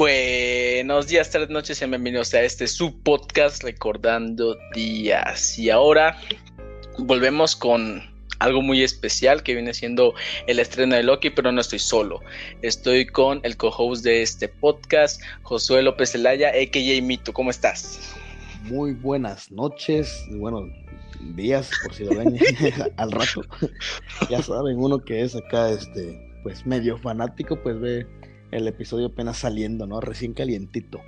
[0.00, 5.58] Buenos días, tardes, noches y bienvenidos a este su podcast Recordando Días.
[5.58, 6.18] Y ahora
[6.96, 8.02] volvemos con
[8.38, 10.14] algo muy especial que viene siendo
[10.46, 12.22] el estreno de Loki, pero no estoy solo.
[12.62, 17.02] Estoy con el co-host de este podcast, Josué López Zelaya, a.k.a.
[17.02, 17.34] Mito.
[17.34, 18.16] ¿Cómo estás?
[18.64, 20.68] Muy buenas noches, bueno,
[21.34, 22.36] días, por si lo ven
[22.96, 23.42] al rato.
[24.28, 28.06] ya saben, uno que es acá, este, pues medio fanático, pues ve
[28.50, 30.00] el episodio apenas saliendo, ¿no?
[30.00, 31.00] Recién calientito.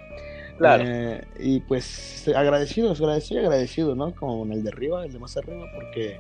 [0.59, 0.85] Claro.
[0.87, 4.15] Eh, y pues agradecido, agradecido y agradecido, ¿no?
[4.15, 6.19] Con el de arriba, el de más arriba, porque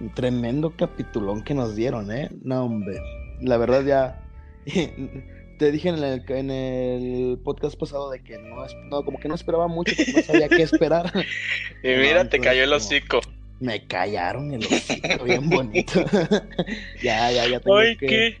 [0.00, 2.30] un tremendo capitulón que nos dieron, ¿eh?
[2.42, 2.98] No, hombre.
[3.40, 4.20] La verdad ya...
[5.62, 9.36] te dije en el, en el podcast pasado de que no, no, como que no
[9.36, 11.12] esperaba mucho, porque no sabía qué esperar.
[11.84, 13.20] y mira, te cayó el hocico.
[13.60, 16.04] Me callaron el hocico, bien bonito.
[17.00, 18.06] ya, ya, ya tengo Ay, que...
[18.08, 18.38] ¿qué?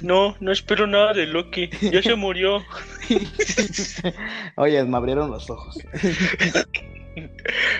[0.00, 1.68] No, no espero nada de Loki.
[1.82, 2.64] Ya se murió.
[4.56, 5.78] Oye, me abrieron los ojos.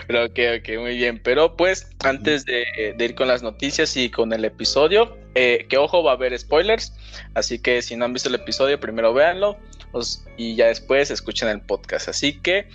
[0.05, 1.19] Pero ok, ok, muy bien.
[1.23, 5.77] Pero pues, antes de, de ir con las noticias y con el episodio, eh, que
[5.77, 6.93] ojo, va a haber spoilers.
[7.33, 9.57] Así que si no han visto el episodio, primero véanlo
[9.91, 12.09] os, y ya después escuchen el podcast.
[12.09, 12.67] Así que,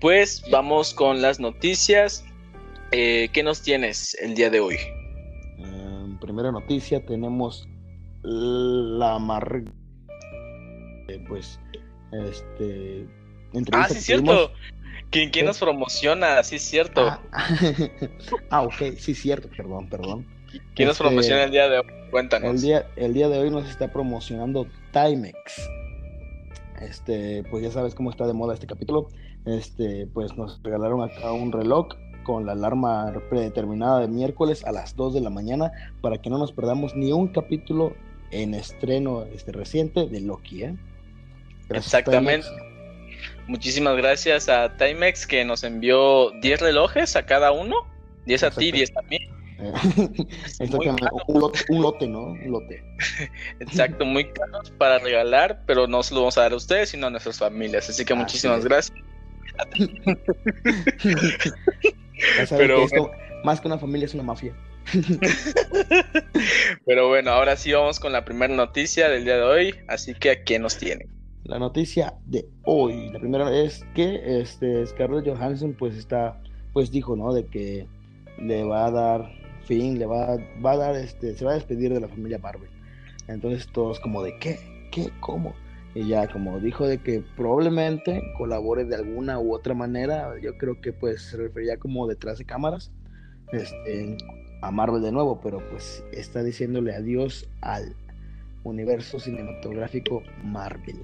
[0.00, 2.24] pues, vamos con las noticias.
[2.92, 4.76] Eh, ¿Qué nos tienes el día de hoy?
[5.58, 7.68] Uh, primera noticia, tenemos
[8.22, 9.64] la mar...
[11.08, 11.58] Eh, pues,
[12.12, 13.06] este...
[13.72, 14.52] Ah, sí, cierto.
[15.10, 16.42] ¿Quién, quién nos promociona?
[16.42, 17.06] Sí, es cierto.
[17.06, 17.20] Ah,
[18.50, 20.37] ah, ok, sí, cierto, perdón, perdón.
[20.74, 21.86] ¿Quién nos este, promociona el día de hoy?
[22.10, 22.50] Cuéntanos.
[22.50, 25.68] El día, el día de hoy nos está promocionando Timex.
[26.80, 29.08] Este, pues ya sabes cómo está de moda este capítulo.
[29.44, 31.88] Este, pues nos regalaron acá un reloj
[32.22, 36.38] con la alarma predeterminada de miércoles a las 2 de la mañana para que no
[36.38, 37.94] nos perdamos ni un capítulo
[38.30, 40.76] en estreno este reciente de Loki, ¿eh?
[41.70, 42.46] Exactamente.
[43.46, 47.76] Muchísimas gracias a Timex que nos envió 10 relojes a cada uno.
[48.26, 49.18] 10 a ti, 10 a mí.
[49.58, 52.26] Un, lote, un, lote, ¿no?
[52.26, 52.82] Un lote.
[53.60, 57.06] Exacto, muy caros para regalar, pero no se lo vamos a dar a ustedes, sino
[57.06, 57.88] a nuestras familias.
[57.88, 58.64] Así que Así muchísimas es.
[58.64, 58.98] gracias.
[62.50, 63.10] pero, esto,
[63.44, 64.54] más que una familia, es una mafia.
[66.86, 69.74] pero bueno, ahora sí vamos con la primera noticia del día de hoy.
[69.88, 71.06] Así que a quién nos tiene
[71.48, 73.10] la noticia de hoy.
[73.10, 76.40] La primera es que este Scarlett Johansson pues está
[76.72, 77.32] pues dijo, ¿no?
[77.32, 77.86] De que
[78.38, 79.32] le va a dar
[79.68, 82.70] le va, va a dar este se va a despedir de la familia Marvel.
[83.28, 84.58] Entonces todos como de qué,
[84.90, 85.54] qué, cómo.
[85.94, 90.80] Y ya como dijo de que probablemente colabore de alguna u otra manera, yo creo
[90.80, 92.90] que pues se refería como detrás de cámaras
[93.52, 94.16] este,
[94.62, 97.94] a Marvel de nuevo, pero pues está diciéndole adiós al
[98.64, 101.00] universo cinematográfico Marvel.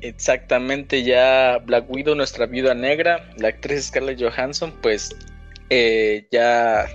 [0.00, 5.14] Exactamente, ya Black Widow, nuestra viuda negra, la actriz Scarlett Johansson, pues
[5.70, 6.86] eh, ya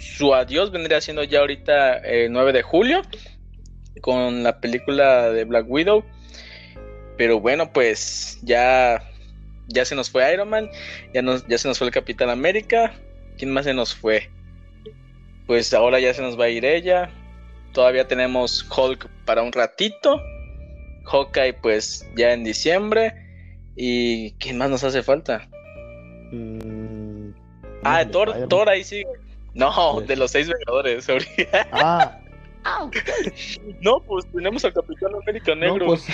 [0.00, 3.02] su adiós vendría siendo ya ahorita el 9 de julio
[4.00, 6.04] con la película de Black Widow.
[7.16, 9.02] Pero bueno, pues ya,
[9.68, 10.70] ya se nos fue Iron Man,
[11.12, 12.94] ya, nos, ya se nos fue el Capitán América.
[13.36, 14.30] ¿Quién más se nos fue?
[15.46, 17.10] Pues ahora ya se nos va a ir ella.
[17.72, 20.20] Todavía tenemos Hulk para un ratito.
[21.04, 23.14] Hawkeye pues ya en diciembre.
[23.76, 25.48] ¿Y quién más nos hace falta?
[26.32, 27.30] Mm,
[27.82, 29.04] ah, Thor, Thor ahí sí.
[29.54, 31.06] No, de los seis Vengadores.
[31.72, 32.18] Ah.
[33.80, 35.94] no, pues tenemos al Capitán América Negro.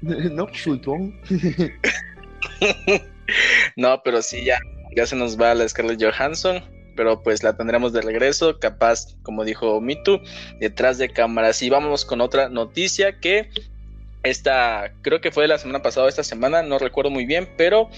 [0.00, 0.66] No, pues,
[3.76, 4.58] no, no, pero sí, ya,
[4.94, 6.62] ya se nos va la Scarlett Johansson.
[6.94, 10.20] Pero pues la tendremos de regreso, capaz, como dijo Mitu,
[10.58, 11.62] detrás de cámaras.
[11.62, 13.50] Y vamos con otra noticia que
[14.22, 17.88] esta, creo que fue la semana pasada, esta semana, no recuerdo muy bien, pero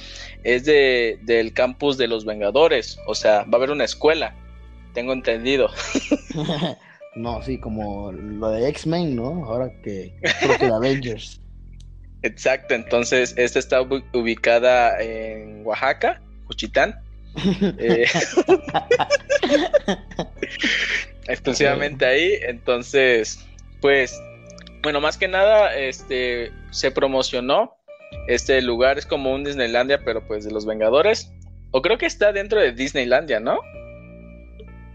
[0.45, 4.35] es de, del campus de los Vengadores, o sea, va a haber una escuela,
[4.93, 5.69] tengo entendido.
[7.17, 9.45] no, sí, como lo de X-Men, ¿no?
[9.45, 11.41] Ahora que creo que de Avengers.
[12.23, 17.01] Exacto, entonces esta está ubicada en Oaxaca, Juchitán.
[17.79, 18.07] eh,
[21.29, 23.47] exclusivamente ahí, entonces,
[23.81, 24.21] pues
[24.83, 27.77] bueno, más que nada, este, se promocionó.
[28.27, 31.33] Este lugar es como un Disneylandia, pero pues de los Vengadores.
[31.71, 33.59] O creo que está dentro de Disneylandia, ¿no?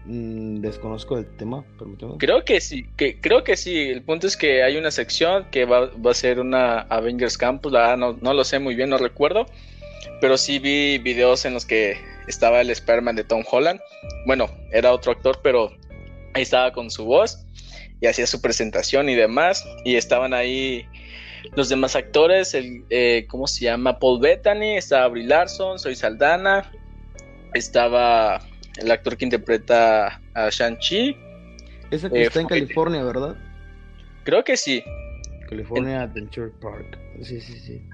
[0.06, 2.14] Mm, desconozco el tema, permítame.
[2.18, 3.88] Creo que sí, que, creo que sí.
[3.88, 7.72] El punto es que hay una sección que va, va a ser una Avengers Campus,
[7.72, 9.46] la no, no lo sé muy bien, no recuerdo.
[10.20, 11.98] Pero sí vi videos en los que
[12.28, 13.80] estaba el Spider-Man de Tom Holland.
[14.26, 15.72] Bueno, era otro actor, pero
[16.34, 17.44] ahí estaba con su voz
[18.00, 19.66] y hacía su presentación y demás.
[19.84, 20.86] Y estaban ahí
[21.54, 23.98] los demás actores, el, eh, ¿cómo se llama?
[23.98, 26.70] Paul Bettany, estaba Brie Larson, Soy Saldana,
[27.54, 28.40] estaba
[28.78, 31.16] el actor que interpreta a Shang-Chi.
[31.90, 33.36] Ese que eh, está en California, ¿verdad?
[34.24, 34.82] Creo que sí.
[35.48, 36.98] California Adventure Park.
[37.22, 37.88] Sí, sí, sí.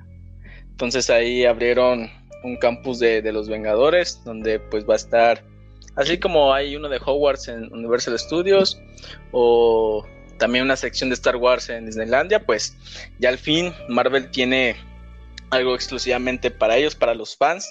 [0.70, 2.11] Entonces ahí abrieron
[2.43, 5.44] un campus de, de, los Vengadores, donde pues va a estar,
[5.94, 8.81] así como hay uno de Hogwarts en Universal Studios,
[9.31, 10.05] o
[10.38, 12.76] también una sección de Star Wars en Disneylandia, pues
[13.20, 14.76] ya al fin Marvel tiene
[15.50, 17.70] algo exclusivamente para ellos, para los fans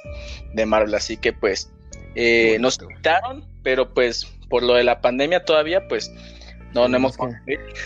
[0.53, 1.71] de Marvel, así que pues
[2.15, 6.11] eh, nos quitaron, pero pues por lo de la pandemia todavía pues
[6.73, 7.17] no, no hemos...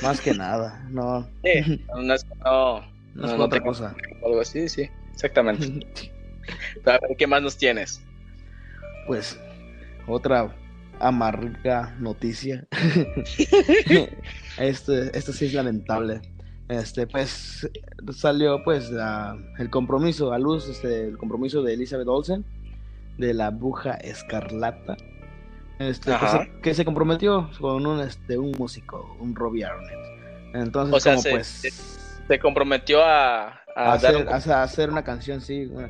[0.02, 1.28] más que nada, no.
[1.44, 2.86] Sí, no, no,
[3.16, 3.96] no, es otra cosa.
[4.24, 6.12] Algo así, sí, exactamente.
[7.18, 8.02] ¿qué más nos tienes?
[9.08, 9.40] Pues
[10.08, 10.56] otra
[11.00, 12.68] amarga noticia.
[14.60, 16.22] esto, esto sí es lamentable.
[16.68, 17.68] Este, pues
[18.12, 18.92] salió pues
[19.60, 22.46] el compromiso a luz, este, el compromiso de Elizabeth Olsen
[23.18, 24.98] de la bruja escarlata.
[25.80, 26.12] Este,
[26.62, 30.54] que se comprometió con un este un músico, un Robbie Arnett.
[30.54, 35.90] Entonces, como se, pues se, comprometió a, a, hacer, a, hacer, una canción, sí, una.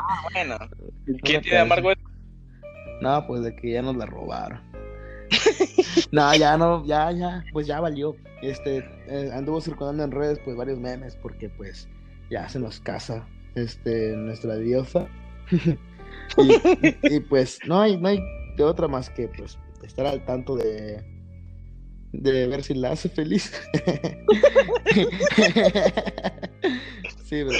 [0.00, 0.58] Ah, bueno.
[1.22, 1.90] ¿Quién tiene amargo
[3.00, 4.60] no, pues de que ya nos la robaron.
[6.12, 8.16] no, ya no, ya, ya, pues ya valió.
[8.42, 8.78] Este,
[9.08, 11.88] eh, anduvo circulando en redes, pues varios memes, porque pues
[12.30, 15.06] ya se nos casa, este, nuestra diosa.
[16.36, 18.20] y, pues no hay, no hay
[18.56, 21.02] de otra más que pues estar al tanto de,
[22.12, 23.52] de ver si la hace feliz.
[27.24, 27.52] sí, pero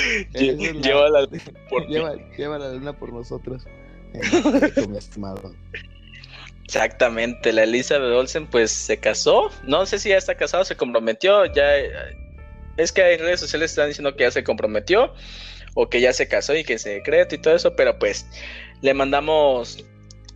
[0.81, 1.29] llévala,
[1.71, 3.65] por llévala, luna por nosotros.
[6.65, 11.47] Exactamente, la Elizabeth Olsen pues se casó, no sé si ya está casado, se comprometió,
[11.47, 11.65] ya
[12.77, 15.15] es que hay redes sociales que están diciendo que ya se comprometió
[15.81, 18.27] o que ya se casó y que es secreto y todo eso, pero pues
[18.83, 19.85] le mandamos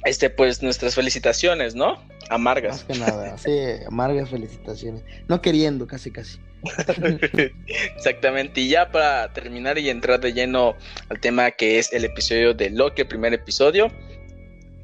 [0.05, 2.01] este pues nuestras felicitaciones, ¿no?
[2.31, 2.77] Amargas.
[2.77, 3.51] Más que nada, sí,
[3.89, 5.03] amargas felicitaciones.
[5.27, 6.39] No queriendo, casi casi.
[7.97, 10.77] Exactamente, y ya para terminar y entrar de lleno
[11.09, 13.91] al tema que es el episodio de Loki, el primer episodio.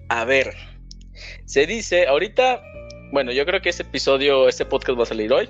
[0.08, 0.56] A ver,
[1.44, 2.60] se dice, ahorita,
[3.12, 5.48] bueno, yo creo que este episodio, este podcast va a salir hoy.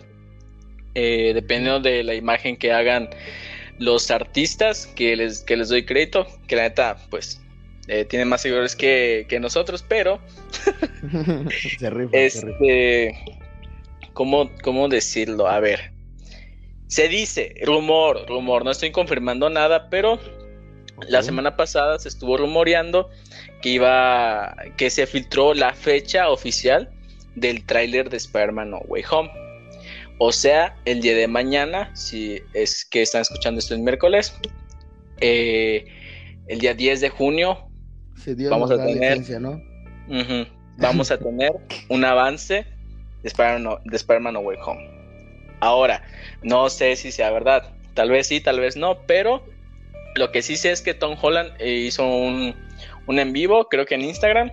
[0.94, 3.08] Eh, dependiendo de la imagen que hagan
[3.78, 7.40] los artistas, que les, que les doy crédito, que la neta, pues,
[7.86, 10.20] eh, tienen más seguidores que, nosotros, pero...
[11.78, 13.14] se rifa, este,
[14.12, 15.48] ¿cómo, ¿Cómo decirlo?
[15.48, 15.92] A ver,
[16.88, 20.18] se dice, rumor, rumor, no estoy confirmando nada, pero
[21.06, 23.10] la semana pasada se estuvo rumoreando
[23.60, 26.90] que iba, que se filtró la fecha oficial
[27.34, 29.47] del tráiler de Spider-Man No Way Home.
[30.18, 34.34] O sea, el día de mañana, si es que están escuchando esto el miércoles,
[35.20, 35.86] eh,
[36.48, 37.68] el día 10 de junio,
[38.50, 39.20] vamos a tener,
[40.76, 41.52] vamos a tener
[41.88, 42.66] un avance
[43.22, 44.98] de Spider-Man no Way Home.
[45.60, 46.02] Ahora,
[46.42, 49.44] no sé si sea verdad, tal vez sí, tal vez no, pero
[50.14, 52.54] lo que sí sé es que Tom Holland eh, hizo un,
[53.06, 54.50] en vivo, creo que en Instagram,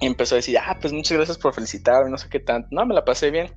[0.00, 2.84] y empezó a decir, ah, pues muchas gracias por felicitarme, no sé qué tanto, no,
[2.86, 3.52] me la pasé bien.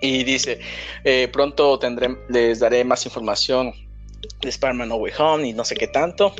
[0.00, 0.60] Y dice,
[1.04, 3.72] eh, pronto tendré, les daré más información
[4.40, 6.34] de Spider-Man No Way Home y no sé qué tanto.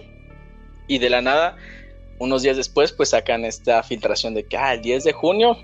[0.88, 1.56] Y de la nada,
[2.18, 5.58] unos días después, pues sacan esta filtración de que, ah, el 10 de junio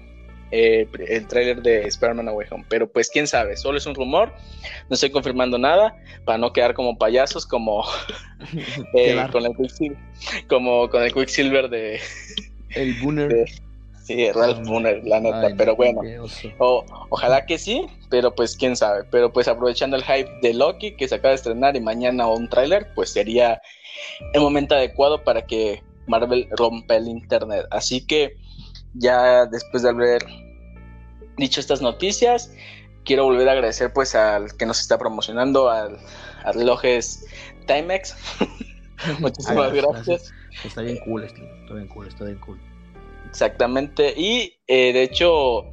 [0.55, 2.65] eh, el tráiler de Spider-Man Away Home.
[2.69, 4.35] Pero pues quién sabe, solo es un rumor,
[4.91, 7.83] no estoy confirmando nada para no quedar como payasos como,
[8.95, 9.99] eh, con, el Quicksilver,
[10.49, 12.01] como con el Quicksilver de...
[12.69, 13.47] El Booner.
[14.03, 14.67] Sí, Ralph
[15.05, 16.01] la neta, pero bueno,
[16.59, 21.09] ojalá que sí, pero pues quién sabe, pero pues aprovechando el hype de Loki que
[21.09, 23.61] se acaba de estrenar y mañana un tráiler, pues sería
[24.33, 27.67] el momento adecuado para que Marvel rompa el internet.
[27.71, 28.37] Así que
[28.95, 30.25] ya después de haber
[31.37, 32.53] dicho estas noticias,
[33.05, 35.99] quiero volver a agradecer pues al que nos está promocionando, al,
[36.55, 37.27] relojes
[37.67, 38.17] Timex.
[39.21, 40.33] Muchísimas gracias.
[40.65, 41.41] Está bien cool, está
[41.75, 42.72] bien cool, está bien cool.
[43.33, 45.65] Exactamente, y eh, de hecho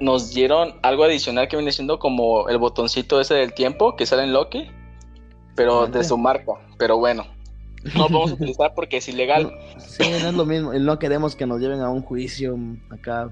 [0.00, 4.24] nos dieron algo adicional que viene siendo como el botoncito ese del tiempo que sale
[4.24, 4.68] en Loki,
[5.54, 7.24] pero de su marca, pero bueno,
[7.94, 9.52] no podemos utilizar porque es ilegal.
[9.78, 10.72] sí, no es lo mismo.
[10.72, 12.58] No queremos que nos lleven a un juicio
[12.90, 13.30] acá.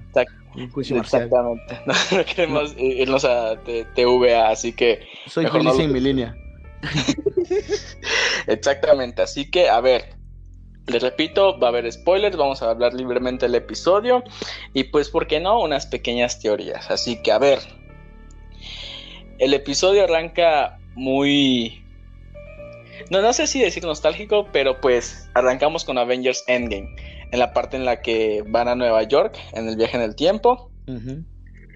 [0.55, 1.79] Un juicio Exactamente.
[1.87, 3.57] No, queremos irnos a
[3.95, 5.01] TVA, así que.
[5.27, 6.37] Soy feliz en mi línea.
[8.47, 9.23] Exactamente.
[9.23, 10.22] Así que, a ver.
[10.87, 14.23] Les repito, va a haber spoilers, vamos a hablar libremente del episodio
[14.75, 15.61] y pues, ¿por qué no?
[15.61, 16.91] Unas pequeñas teorías.
[16.91, 17.61] Así que, a ver,
[19.39, 21.83] el episodio arranca muy...
[23.11, 26.95] No, no sé si decir nostálgico, pero pues arrancamos con Avengers Endgame,
[27.31, 30.15] en la parte en la que van a Nueva York, en el viaje en el
[30.15, 30.71] tiempo.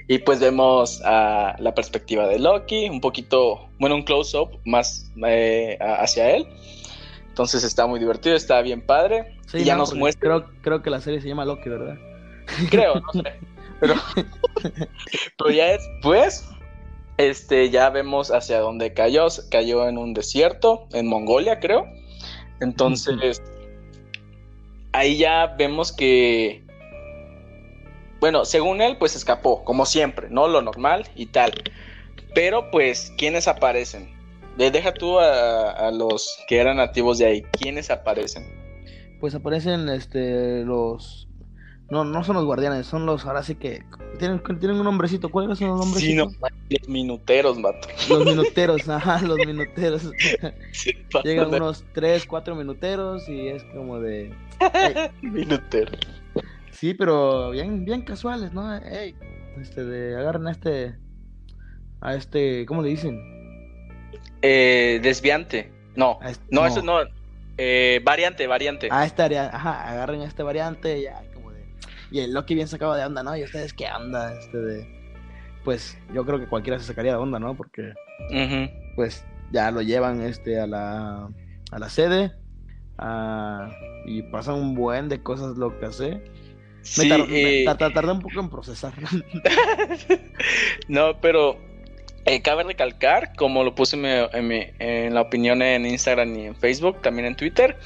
[0.08, 5.78] Y pues vemos a la perspectiva de Loki, un poquito, bueno, un close-up más eh,
[5.80, 6.46] hacia él.
[7.36, 9.36] Entonces está muy divertido, está bien padre.
[9.52, 10.20] y ya nos muestra.
[10.20, 11.98] Creo, creo que la serie se llama Loki, ¿verdad?
[12.70, 13.34] Creo, no sé.
[13.78, 13.94] Pero,
[15.36, 16.48] pero ya después,
[17.18, 19.26] este, ya vemos hacia dónde cayó.
[19.50, 21.84] Cayó en un desierto, en Mongolia, creo.
[22.60, 23.42] Entonces,
[24.92, 26.64] ahí ya vemos que
[28.18, 30.48] bueno, según él, pues escapó, como siempre, ¿no?
[30.48, 31.52] Lo normal y tal.
[32.34, 34.15] Pero pues, ¿quiénes aparecen?
[34.56, 37.42] Deja tú a, los que eran nativos de ahí.
[37.60, 38.44] ¿Quiénes aparecen?
[39.20, 41.26] Pues aparecen este los
[41.88, 43.84] no, no son los guardianes, son los ahora sí que
[44.18, 45.28] tienen, tienen un nombrecito.
[45.28, 46.02] ¿Cuáles son los nombres?
[46.02, 46.34] Sí, los
[46.88, 47.86] minuteros, mato.
[48.08, 50.10] Los minuteros, ajá, los minuteros.
[51.25, 54.34] Llegan unos 3, 4 minuteros y es como de.
[55.22, 56.00] Minuteros.
[56.72, 58.75] Sí, pero bien, bien casuales, ¿no?
[58.76, 59.14] Ey,
[59.60, 60.96] este, de agarren a este,
[62.00, 63.35] a este, ¿cómo le dicen?
[64.42, 65.73] Eh, desviante.
[65.94, 66.18] No,
[66.50, 66.99] no, eso no.
[67.58, 68.88] Eh, variante, variante.
[68.90, 71.64] Ah, este, ajá, agarren a este variante, ya, como de.
[72.11, 73.37] Y el Loki bien sacaba de onda, ¿no?
[73.37, 74.35] Y ustedes, ¿qué onda?
[74.38, 74.96] Este de.
[75.64, 77.56] Pues yo creo que cualquiera se sacaría de onda, ¿no?
[77.56, 77.94] Porque.
[78.94, 81.28] Pues ya lo llevan este a la,
[81.70, 82.32] a la sede.
[82.99, 83.70] Ah,
[84.06, 86.23] y pasan un buen de cosas lo que hace
[86.87, 88.92] Sí, me, eh, tardé un poco en procesar.
[90.87, 91.58] no, pero
[92.26, 97.26] eh, cabe recalcar, como lo puse en, la opinión en Instagram y en Facebook, también
[97.26, 97.76] en Twitter,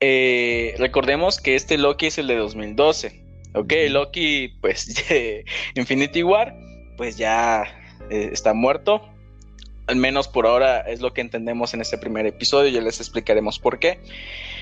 [0.00, 3.22] eh, recordemos que este Loki es el de 2012.
[3.54, 4.94] Ok, Loki, pues
[5.74, 6.54] Infinity War,
[6.96, 7.64] pues ya
[8.10, 9.10] está muerto
[9.90, 13.58] al menos por ahora es lo que entendemos en este primer episodio, ya les explicaremos
[13.58, 13.98] por qué.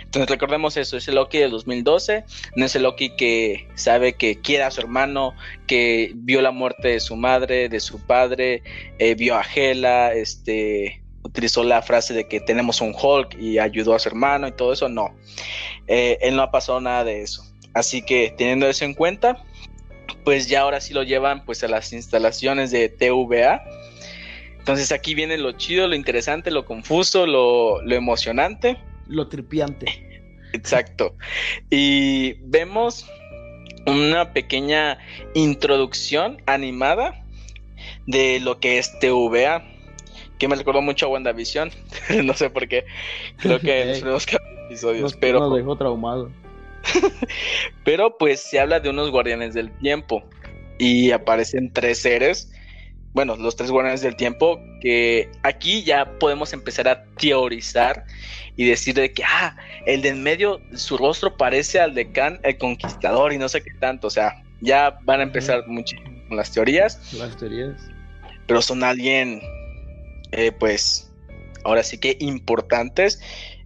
[0.09, 2.25] Entonces recordemos eso, es el Loki del 2012,
[2.57, 5.35] no es el Loki que sabe que quiere a su hermano,
[5.67, 8.63] que vio la muerte de su madre, de su padre,
[8.99, 13.95] eh, vio a Hela, este, utilizó la frase de que tenemos un Hulk y ayudó
[13.95, 15.15] a su hermano y todo eso, no.
[15.89, 17.45] Eh, él no ha pasado nada de eso.
[17.75, 19.45] Así que teniendo eso en cuenta,
[20.25, 23.63] pues ya ahora sí lo llevan pues a las instalaciones de TVA
[24.69, 28.77] entonces aquí viene lo chido, lo interesante, lo confuso, lo, emocionante.
[29.09, 30.27] Lo tripiante.
[30.53, 31.15] Exacto.
[31.71, 33.07] Y vemos
[33.87, 34.99] una pequeña
[35.35, 37.25] introducción animada
[38.07, 39.65] de lo que es TVA,
[40.39, 41.71] que me recordó mucho a WandaVision.
[42.25, 42.85] no sé por qué.
[43.39, 44.27] Creo que en los primeros
[44.67, 45.17] episodios.
[45.17, 45.41] pero.
[45.41, 46.31] Nos dejó traumado.
[47.85, 50.23] pero pues se habla de unos guardianes del tiempo.
[50.79, 52.53] Y aparecen tres seres
[53.19, 58.05] bueno, los tres guardianes del tiempo, que aquí ya podemos empezar a teorizar
[58.55, 59.57] y decir de que, ah,
[59.87, 63.61] el de en medio, su rostro parece al de Khan, el conquistador y no sé
[63.61, 67.13] qué tanto, o sea, ya van a empezar muchísimo con las teorías.
[67.15, 67.91] Las teorías.
[68.47, 69.41] Pero son alguien,
[70.31, 71.13] eh, pues,
[71.65, 73.21] ahora sí que importantes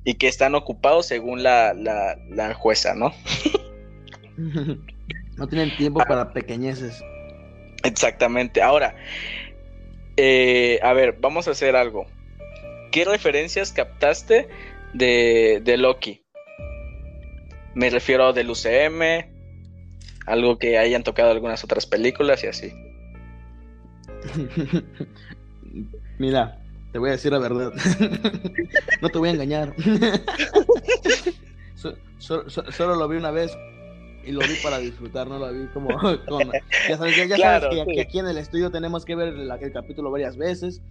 [0.05, 3.13] y que están ocupados según la, la jueza, ¿no?
[5.37, 6.07] no tienen tiempo ah.
[6.07, 7.05] para pequeñeces.
[7.85, 8.63] Exactamente.
[8.63, 8.95] Ahora,
[10.25, 12.07] eh, a ver, vamos a hacer algo.
[12.93, 14.49] ¿Qué referencias captaste
[14.93, 16.23] de, de Loki?
[17.75, 19.03] Me refiero del UCM,
[20.27, 22.73] algo que hayan tocado algunas otras películas y así.
[26.19, 26.57] Mira,
[26.93, 27.73] te voy a decir la verdad.
[29.01, 29.75] no te voy a engañar.
[32.19, 33.51] solo lo vi una vez
[34.25, 35.89] y lo vi para disfrutar, no lo vi como
[36.89, 40.37] ya sabes, ya, sabes que, aquí en el estudio tenemos que ver el capítulo varias
[40.37, 40.83] veces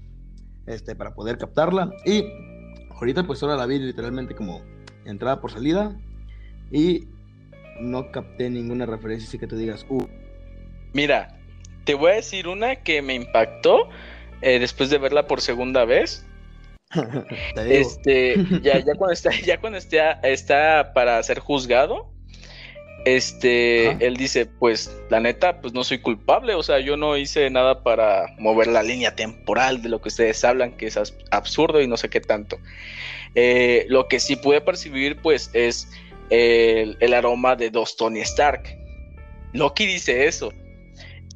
[0.68, 1.92] este para poder captarla.
[2.06, 2.24] Y
[2.92, 4.62] ahorita pues solo la vi literalmente como
[5.06, 5.98] entrada por salida
[6.72, 7.08] y
[7.80, 10.08] no capté ninguna referencia así que te digas uh.
[10.94, 11.40] mira
[11.86, 13.90] te voy a decir una que me impactó
[14.42, 16.26] eh, después de verla por segunda vez.
[17.56, 22.11] Este ya, ya cuando está ya cuando está, está para ser juzgado
[23.06, 27.50] este, él dice, pues la neta, pues no soy culpable, o sea, yo no hice
[27.50, 31.00] nada para mover la línea temporal de lo que ustedes hablan, que es
[31.32, 32.58] absurdo y no sé qué tanto.
[33.34, 35.90] Eh, lo que sí pude percibir, pues, es
[36.30, 38.78] el, aroma de dos Tony Stark.
[39.54, 40.54] Loki dice eso.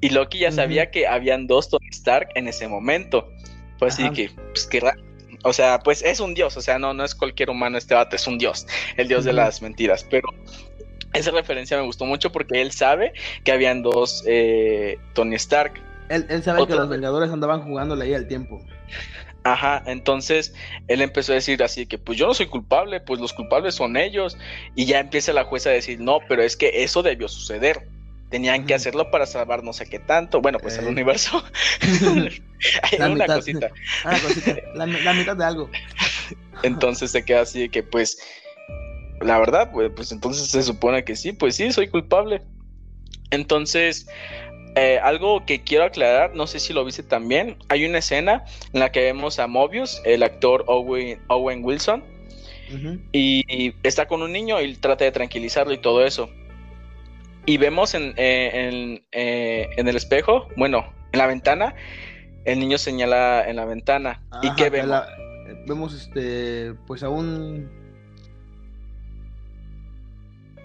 [0.01, 3.31] Y Loki ya sabía que habían dos Tony Stark en ese momento.
[3.79, 5.01] Pues así que, pues qué raro.
[5.43, 8.15] O sea, pues es un dios, o sea, no, no es cualquier humano este vato,
[8.15, 8.65] es un dios,
[8.97, 10.03] el dios de las mentiras.
[10.09, 10.29] Pero
[11.17, 15.81] esa referencia me gustó mucho porque él sabe que habían dos eh, Tony Stark.
[16.09, 18.61] Él, sabe que los Vengadores andaban jugando ahí al tiempo.
[19.43, 20.55] Ajá, entonces
[20.87, 23.95] él empezó a decir así que pues yo no soy culpable, pues los culpables son
[23.95, 24.37] ellos.
[24.75, 27.87] Y ya empieza la jueza a decir, no, pero es que eso debió suceder.
[28.29, 30.41] Tenían que hacerlo para salvar no sé qué tanto.
[30.41, 31.43] Bueno, pues el universo.
[32.01, 33.69] Hay una cosita.
[34.03, 34.55] Ah, cosita.
[34.73, 35.69] La, la, mitad de algo.
[36.63, 38.17] entonces se queda así de que pues
[39.21, 42.41] la verdad, pues, pues entonces se supone que sí, pues sí, soy culpable.
[43.31, 44.07] Entonces,
[44.75, 48.43] eh, algo que quiero aclarar, no sé si lo viste también, hay una escena
[48.73, 52.03] en la que vemos a Mobius, el actor Owen, Owen Wilson,
[53.11, 56.29] y, está con un niño y trata de tranquilizarlo y todo eso.
[57.45, 61.75] Y vemos en, eh, eh, en, el espejo, bueno, en la ventana,
[62.43, 64.21] el niño señala en la ventana.
[64.41, 65.03] ¿Y qué vemos?
[65.67, 67.84] vemos este, pues a un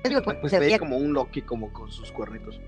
[0.02, 2.60] pues, se ve como un Loki como con sus cuernitos.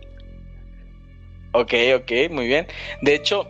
[1.52, 2.66] Ok, ok, muy bien.
[3.02, 3.46] De hecho,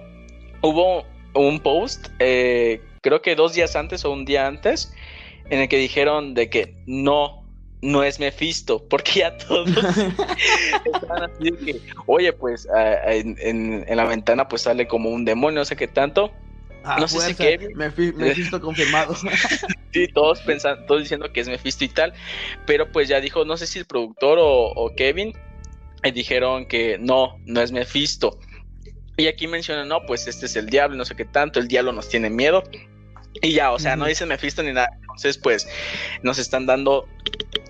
[0.61, 4.93] hubo un post, eh, creo que dos días antes o un día antes,
[5.51, 7.45] en el que dijeron de que no,
[7.81, 9.69] no es Mephisto, porque ya todos
[10.95, 15.65] estaban así de que, oye, pues en, la ventana pues sale como un demonio, no
[15.65, 16.33] sé qué tanto.
[16.85, 17.77] Ah, no sé si Kevin.
[17.77, 19.15] Mephisto confirmado.
[19.93, 22.12] sí, todos pensando, todos diciendo que es Mephisto y tal,
[22.67, 25.33] pero pues ya dijo, no sé si el productor o Kevin
[26.05, 28.39] y dijeron que no, no es Mephisto.
[29.17, 31.93] Y aquí mencionan, no, pues este es el diablo, no sé qué tanto, el diablo
[31.93, 32.62] nos tiene miedo.
[33.41, 34.91] Y ya, o sea, no dice Mephisto ni nada.
[35.01, 35.69] Entonces, pues,
[36.23, 37.07] nos están dando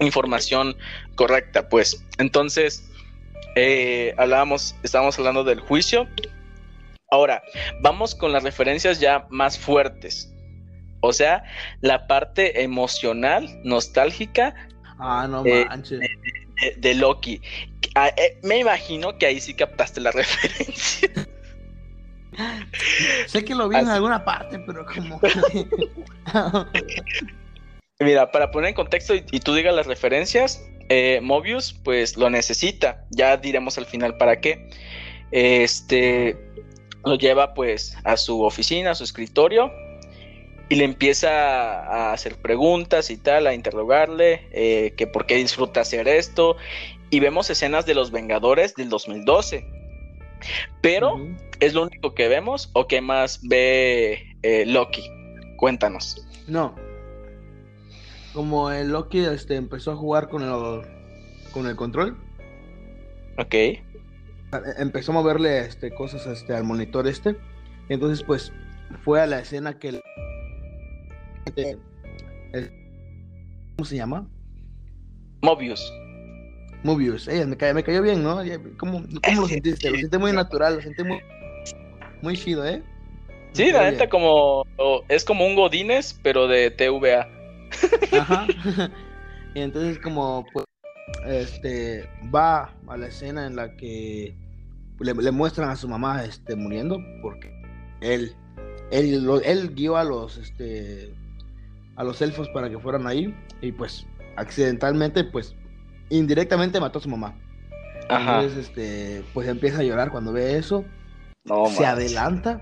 [0.01, 0.77] información
[1.15, 2.05] correcta, pues.
[2.19, 2.89] Entonces,
[3.55, 6.09] eh, hablábamos, estábamos hablando del juicio.
[7.13, 7.43] Ahora,
[7.83, 10.33] vamos con las referencias ya más fuertes.
[11.03, 11.45] O sea,
[11.83, 14.55] la parte emocional, nostálgica.
[14.99, 16.01] Ah, no eh, manches.
[16.79, 17.43] de, Loki.
[17.97, 21.11] Ah, eh, me imagino que ahí sí captaste la referencia.
[23.27, 25.21] sé que lo vi en alguna parte, pero como.
[28.01, 33.05] Mira, para poner en contexto y, tú digas las referencias, eh, Mobius, pues lo necesita.
[33.11, 34.71] Ya diremos al final para qué.
[35.31, 36.52] Este
[37.05, 39.71] lo lleva pues a su oficina, a su escritorio,
[40.69, 45.81] y le empieza a hacer preguntas y tal, a interrogarle, eh, que por qué disfruta
[45.81, 46.57] hacer esto,
[47.11, 49.67] y vemos escenas de los Vengadores del 2012.
[50.81, 51.21] Pero,
[51.61, 55.03] ¿es lo único que vemos o qué más ve eh, Loki?
[55.57, 56.27] Cuéntanos.
[56.49, 56.75] No.
[58.33, 60.83] Como el Loki este, empezó a jugar con el,
[61.53, 62.17] con el control.
[63.39, 63.55] Ok.
[64.79, 67.37] Empezó a moverle este, cosas este, al monitor este.
[67.89, 68.53] entonces, pues,
[69.03, 70.01] fue a la escena que...
[73.77, 74.29] ¿Cómo se llama?
[75.43, 75.93] Mobius.
[76.85, 77.29] Mobius.
[77.29, 78.41] Eh, me, cayó, me cayó bien, ¿no?
[78.79, 79.91] ¿Cómo, cómo lo sentiste?
[79.91, 81.21] Lo sentí muy natural, lo sentí muy,
[82.23, 82.83] muy chido, ¿eh?
[83.53, 84.65] sí, la neta, como.
[85.09, 87.29] es como un Godines, pero de TVA.
[88.21, 88.47] Ajá.
[89.55, 90.45] y entonces, como.
[90.53, 90.67] Pues,
[91.27, 92.09] este.
[92.35, 94.37] Va a la escena en la que.
[95.01, 97.53] Le, muestran a su mamá este, muriendo, porque
[98.01, 98.35] él.
[98.91, 100.37] Él, él guió a los.
[100.39, 101.15] Este,
[101.97, 103.35] a los elfos para que fueran ahí.
[103.61, 104.07] Y pues.
[104.37, 105.55] Accidentalmente, pues
[106.09, 107.35] indirectamente mató a su mamá.
[108.09, 108.43] Ajá.
[108.43, 110.85] Entonces, este, pues empieza a llorar cuando ve eso.
[111.45, 112.61] No, se adelanta,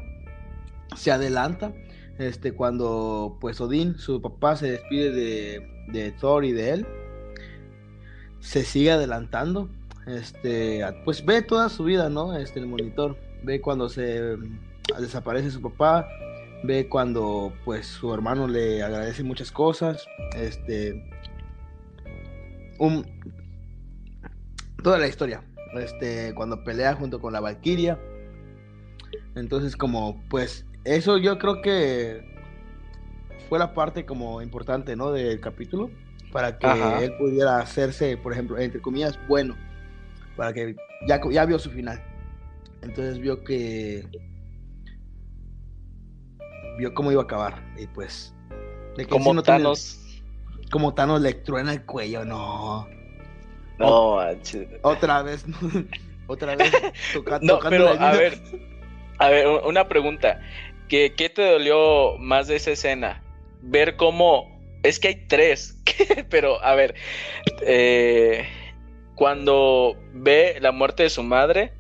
[0.97, 1.73] se adelanta.
[2.19, 6.87] Este, cuando pues Odín, su papá, se despide de, de Thor y de él,
[8.41, 9.71] se sigue adelantando.
[10.07, 12.37] Este, pues ve toda su vida, ¿no?
[12.37, 13.17] Este, el monitor.
[13.43, 14.37] Ve cuando se
[14.99, 16.07] desaparece su papá,
[16.65, 21.09] ve cuando pues su hermano le agradece muchas cosas, este,
[22.79, 23.07] un,
[24.83, 25.43] toda la historia.
[25.75, 27.99] Este, cuando pelea junto con la Valkyria.
[29.37, 32.25] Entonces, como, pues, eso yo creo que
[33.49, 35.13] fue la parte como importante, ¿no?
[35.13, 35.91] Del capítulo.
[36.33, 39.57] Para que él pudiera hacerse, por ejemplo, entre comillas, bueno.
[40.41, 40.75] Para que
[41.07, 42.03] ya, ya vio su final.
[42.81, 44.07] Entonces vio que.
[46.79, 47.63] Vio cómo iba a acabar.
[47.77, 48.35] Y pues.
[49.11, 50.01] como Thanos.
[50.71, 52.89] como Thanos le truena el cuello, no.
[53.79, 54.17] No,
[54.81, 55.45] Otra vez,
[56.27, 56.73] otra vez
[57.43, 58.41] no, pero a ver,
[59.19, 60.41] a ver, una pregunta.
[60.89, 63.23] ¿Qué, ¿Qué, te dolió más de esa escena?
[63.61, 64.59] Ver cómo.
[64.85, 65.79] Es que hay tres,
[66.31, 66.95] pero a ver.
[67.61, 68.49] Eh,
[69.21, 71.75] cuando ve la muerte de su madre,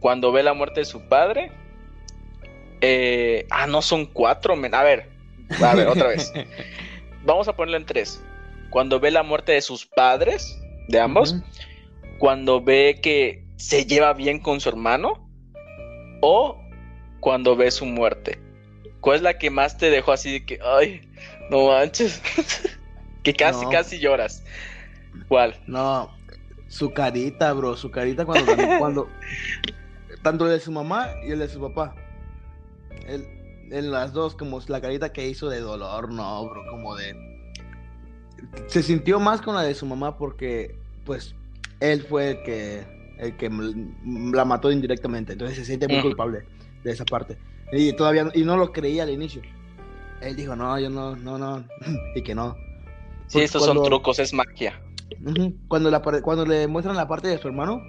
[0.00, 1.52] cuando ve la muerte de su padre.
[2.80, 4.74] Eh, ah, no son cuatro, men.
[4.74, 5.08] A ver,
[5.62, 6.32] A ver, otra vez.
[7.24, 8.20] Vamos a ponerlo en tres.
[8.70, 11.36] Cuando ve la muerte de sus padres, de ambos,
[12.18, 15.30] cuando ve que se lleva bien con su hermano,
[16.20, 16.60] o
[17.20, 18.40] cuando ve su muerte.
[18.98, 21.08] ¿Cuál es la que más te dejó así de que, ay,
[21.48, 22.20] no manches?
[23.22, 24.42] que casi, casi lloras.
[25.28, 25.54] ¿Cuál?
[25.68, 26.15] No,
[26.68, 29.08] su carita, bro, su carita cuando, cuando
[30.22, 31.94] tanto el de su mamá y el de su papá.
[33.06, 37.14] en las dos, como la carita que hizo de dolor, no, bro, como de...
[38.66, 41.34] Se sintió más con la de su mamá porque, pues,
[41.80, 42.86] él fue el que,
[43.18, 43.50] el que
[44.34, 46.44] la mató indirectamente, entonces se siente muy culpable
[46.84, 47.38] de esa parte.
[47.72, 49.42] Y todavía y no lo creía al inicio.
[50.20, 51.64] Él dijo, no, yo no, no, no,
[52.14, 52.56] y que no.
[53.26, 54.80] Sí, estos son trucos, es magia.
[55.68, 57.82] Cuando, la, cuando le muestran la parte de su hermano,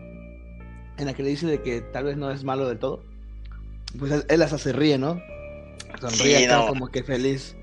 [0.98, 3.04] en la que le dice de que tal vez no es malo del todo,
[3.98, 5.22] pues él, hasta se ríe, ¿no?
[6.00, 7.56] Sonríe como que feliz.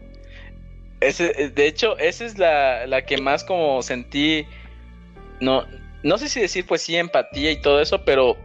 [1.00, 4.46] Ese, de hecho, esa es la, la, que más como sentí,
[5.40, 5.64] no,
[6.02, 8.36] no sé si decir pues sí empatía y todo eso, pero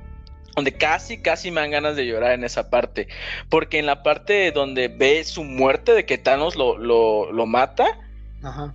[0.55, 3.07] donde casi, casi me dan ganas de llorar en esa parte.
[3.49, 7.97] Porque en la parte donde ve su muerte, de que Thanos lo, lo, lo mata,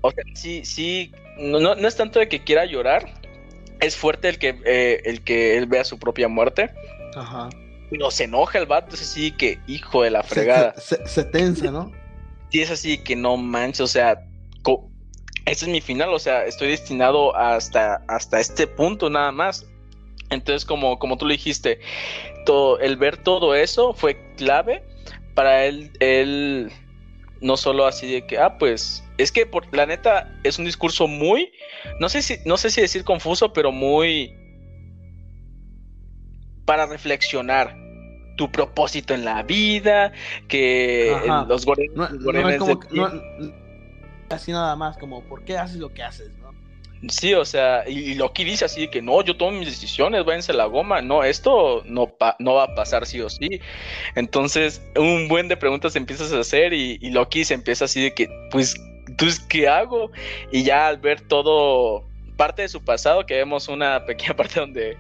[0.01, 3.13] o sea, sí, sí, no, no, es tanto de que quiera llorar,
[3.81, 6.71] es fuerte el que, eh, el que él vea su propia muerte.
[7.17, 7.51] Ajá.
[7.91, 10.75] No se enoja el vato, es así que, hijo de la fregada.
[10.79, 11.93] Se, tensa, ¿no?
[12.51, 14.25] Sí, es así que no manches, o sea,
[15.47, 19.67] ese es mi final, o sea, estoy destinado hasta, hasta este punto nada más.
[20.31, 21.81] Entonces, como, como tú le dijiste,
[22.47, 24.83] todo, el ver todo eso fue clave
[25.35, 26.73] para él, él
[27.41, 31.07] no solo así de que, ah, pues, es que por la neta es un discurso
[31.07, 31.53] muy,
[32.01, 34.35] no sé si, no sé si decir confuso, pero muy
[36.65, 37.77] para reflexionar
[38.37, 40.13] tu propósito en la vida,
[40.49, 41.17] que
[41.49, 42.09] los goles, no,
[44.31, 46.31] así nada más, como, ¿por qué haces lo que haces?
[47.09, 50.55] Sí, o sea, y, Loki dice así que no, yo tomo mis decisiones, váyanse a
[50.55, 51.03] la goma.
[51.03, 53.61] No, esto no, no va a pasar sí o sí.
[54.15, 58.29] Entonces, un buen de preguntas empiezas a hacer y, Loki se empieza así de que,
[58.51, 58.75] pues,
[59.17, 60.11] ¿tú qué hago?
[60.53, 62.05] Y ya al ver todo,
[62.37, 64.97] parte de su pasado, que vemos una pequeña parte donde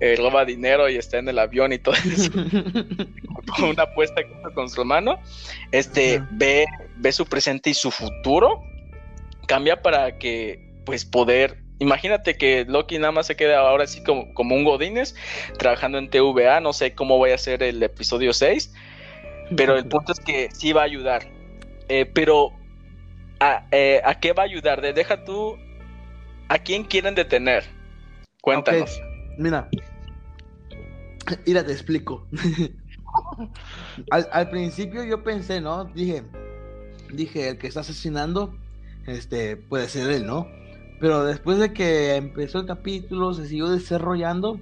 [0.00, 2.30] eh, roba dinero y está en el avión y todo eso,
[3.64, 4.22] una apuesta
[4.54, 5.18] con su hermano,
[5.70, 8.62] este, ve, ve su presente y su futuro,
[9.46, 14.32] cambia para que pues poder Imagínate que Loki nada más se queda ahora así como,
[14.34, 15.16] como un Godines
[15.58, 16.60] trabajando en TVA.
[16.60, 18.72] No sé cómo voy a hacer el episodio 6.
[19.56, 21.26] Pero el punto es que sí va a ayudar.
[21.88, 22.52] Eh, pero,
[23.70, 24.80] eh, ¿a, qué va a ayudar?
[24.80, 25.56] De, deja tú.
[26.48, 27.64] ¿A quién quieren detener?
[28.40, 29.00] Cuéntanos.
[29.38, 29.68] Mira.
[31.46, 32.26] Mira, te explico.
[34.10, 35.84] al, al, principio yo pensé, ¿no?
[35.86, 36.24] Dije.
[37.12, 38.54] Dije, el que está asesinando.
[39.06, 40.46] Este, puede ser él, ¿no?
[41.00, 44.60] Pero después de que empezó el capítulo, se siguió desarrollando,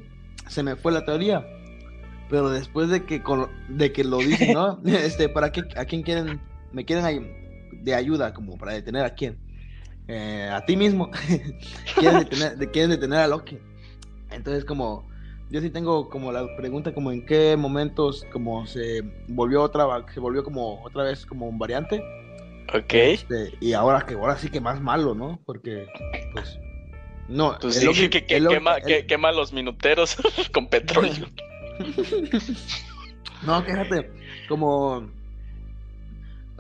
[0.49, 1.47] se me fue la teoría.
[2.31, 3.23] Pero después de que,
[3.69, 4.81] de que lo dicen, ¿no?
[4.87, 6.41] este, ¿para qué, a quién quieren,
[6.73, 7.05] me quieren
[7.83, 9.39] de ayuda, como para detener a quién?
[10.09, 11.11] Eh, a ti mismo.
[11.99, 13.59] quieren, detener, quieren detener a Loki.
[14.31, 15.09] Entonces, como,
[15.51, 20.21] yo sí tengo como la pregunta como en qué momentos como se volvió otra, se
[20.21, 22.03] volvió como otra vez como un variante
[22.73, 22.95] Ok.
[22.95, 25.41] Este, y ahora que ahora sí que más malo, ¿no?
[25.45, 25.87] Porque,
[26.33, 26.59] pues.
[27.29, 28.25] No, pues sí, que,
[29.07, 30.17] quema, los minuteros
[30.53, 31.27] con petróleo.
[33.47, 34.11] no, fíjate,
[34.49, 35.11] como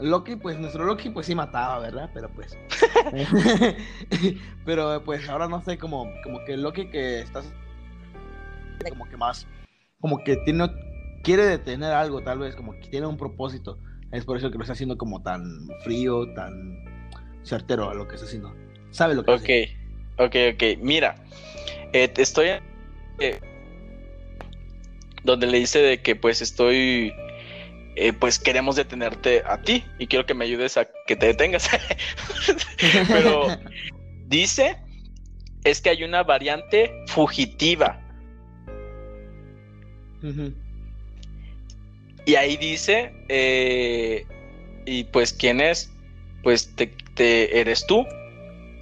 [0.01, 2.11] Loki, pues nuestro Loki pues sí mataba, ¿verdad?
[2.15, 2.59] Pero pues.
[4.65, 7.45] pero pues ahora no sé, como, como que Loki que estás
[8.89, 9.47] como que más,
[10.01, 10.71] como que tiene,
[11.23, 13.79] quiere detener algo tal vez, como que tiene un propósito.
[14.13, 16.85] Es por eso que lo está haciendo como tan frío, tan
[17.43, 18.55] certero a lo que está haciendo.
[18.91, 20.83] Sabe lo que Ok, ok, ok.
[20.83, 21.17] Mira,
[21.93, 22.49] eh, estoy...
[23.19, 23.41] Eh,
[25.23, 27.13] donde le dice de que pues estoy...
[27.97, 31.69] Eh, pues queremos detenerte a ti y quiero que me ayudes a que te detengas.
[33.09, 33.49] Pero
[34.27, 34.77] dice
[35.65, 38.01] es que hay una variante fugitiva.
[42.27, 44.27] Y ahí dice, eh,
[44.87, 45.91] y pues, ¿quién es?
[46.43, 48.07] Pues te, eres tú.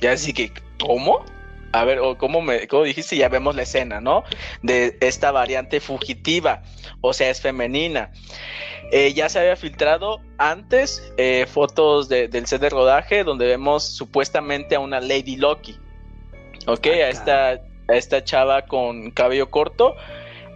[0.00, 1.24] Ya así que, ¿cómo?
[1.72, 4.24] A ver, o cómo me cómo dijiste, ya vemos la escena, ¿no?
[4.62, 6.62] De esta variante fugitiva,
[7.00, 8.10] o sea, es femenina.
[8.90, 14.76] Eh, ya se había filtrado antes eh, fotos del set de rodaje donde vemos supuestamente
[14.76, 15.76] a una Lady Loki.
[16.66, 19.94] Ok, a esta, a esta chava con cabello corto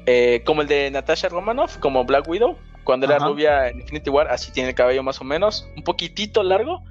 [0.07, 4.29] eh, como el de Natasha Romanoff, como Black Widow, cuando era rubia en Infinity War,
[4.29, 6.83] así tiene el cabello más o menos, un poquitito largo.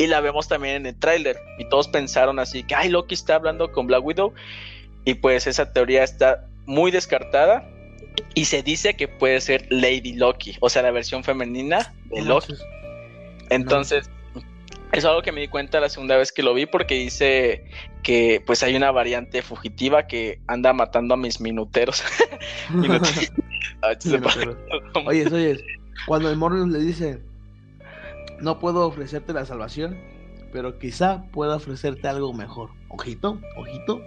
[0.00, 1.38] Y la vemos también en el tráiler.
[1.58, 4.32] Y todos pensaron así que, ay, Loki está hablando con Black Widow.
[5.04, 7.68] Y pues esa teoría está muy descartada.
[8.34, 12.54] Y se dice que puede ser Lady Loki, o sea, la versión femenina de Loki.
[13.50, 14.08] Entonces,
[14.92, 17.66] es algo que me di cuenta la segunda vez que lo vi porque dice
[18.02, 22.02] que pues hay una variante fugitiva que anda matando a mis minuteros.
[25.04, 25.62] oye, oye,
[26.06, 27.20] cuando el Morlun le dice,
[28.40, 29.98] no puedo ofrecerte la salvación,
[30.52, 32.70] pero quizá pueda ofrecerte algo mejor.
[32.88, 34.02] Ojito, ojito.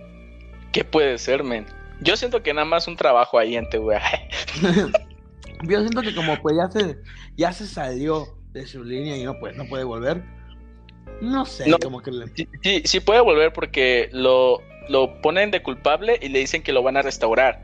[0.71, 1.65] ¿Qué puede ser, men?
[2.01, 4.01] Yo siento que nada más un trabajo ahí en TVA.
[5.63, 6.99] Yo siento que como pues ya se,
[7.37, 10.23] ya se salió de su línea y no pues no puede volver
[11.21, 12.11] no sé, como que
[12.61, 16.83] sí, sí, puede volver porque lo, lo ponen de culpable y le dicen que lo
[16.83, 17.61] van a restaurar.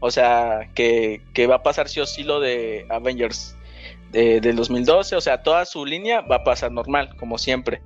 [0.00, 3.56] O sea, que, va a pasar sí o sí lo de Avengers
[4.14, 5.16] de, del 2012.
[5.16, 7.82] O sea, toda su línea va a pasar normal, como siempre.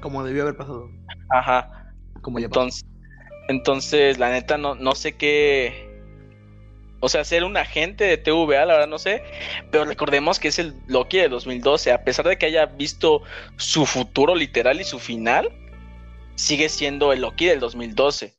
[0.00, 0.88] Como debió haber pasado.
[1.30, 1.92] Ajá.
[2.22, 2.84] Como ya entonces,
[3.48, 5.90] entonces, la neta, no, no sé qué,
[7.00, 9.22] o sea, ser un agente de TVA, la verdad no sé.
[9.70, 11.92] Pero recordemos que es el Loki de 2012.
[11.92, 13.22] A pesar de que haya visto
[13.56, 15.50] su futuro literal y su final,
[16.34, 18.34] sigue siendo el Loki del 2012.